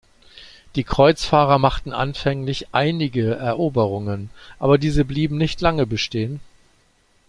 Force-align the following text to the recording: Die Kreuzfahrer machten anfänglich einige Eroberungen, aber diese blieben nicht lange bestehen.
Die 0.75 0.83
Kreuzfahrer 0.83 1.59
machten 1.59 1.93
anfänglich 1.93 2.69
einige 2.73 3.35
Eroberungen, 3.35 4.31
aber 4.57 4.79
diese 4.79 5.05
blieben 5.05 5.37
nicht 5.37 5.61
lange 5.61 5.85
bestehen. 5.85 6.39